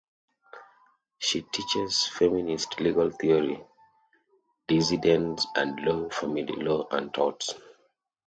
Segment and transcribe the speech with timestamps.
[1.19, 3.63] She teaches Feminist Legal Theory,
[4.67, 7.53] Dissidence and Law, Family Law, and Torts.